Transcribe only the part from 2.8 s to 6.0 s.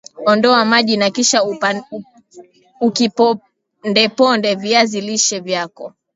ukipondeponde viazi lishe vyako